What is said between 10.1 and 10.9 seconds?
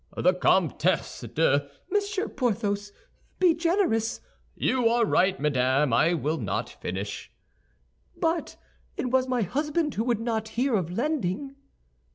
not hear of